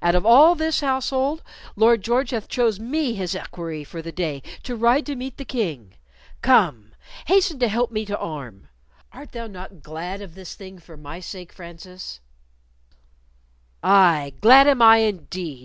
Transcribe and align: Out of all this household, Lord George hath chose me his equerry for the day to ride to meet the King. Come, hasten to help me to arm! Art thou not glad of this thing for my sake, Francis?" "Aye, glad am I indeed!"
Out 0.00 0.14
of 0.14 0.24
all 0.24 0.54
this 0.54 0.80
household, 0.80 1.42
Lord 1.76 2.00
George 2.02 2.30
hath 2.30 2.48
chose 2.48 2.80
me 2.80 3.12
his 3.16 3.34
equerry 3.34 3.84
for 3.84 4.00
the 4.00 4.12
day 4.12 4.42
to 4.62 4.74
ride 4.76 5.04
to 5.04 5.14
meet 5.14 5.36
the 5.36 5.44
King. 5.44 5.92
Come, 6.40 6.94
hasten 7.26 7.58
to 7.58 7.68
help 7.68 7.90
me 7.92 8.06
to 8.06 8.16
arm! 8.16 8.70
Art 9.12 9.32
thou 9.32 9.46
not 9.46 9.82
glad 9.82 10.22
of 10.22 10.34
this 10.34 10.54
thing 10.54 10.78
for 10.78 10.96
my 10.96 11.20
sake, 11.20 11.52
Francis?" 11.52 12.20
"Aye, 13.82 14.32
glad 14.40 14.66
am 14.68 14.80
I 14.80 15.00
indeed!" 15.00 15.62